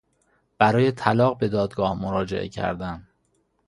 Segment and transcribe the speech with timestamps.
[0.57, 3.07] برای طلاق به دادگاه مراجعه کردن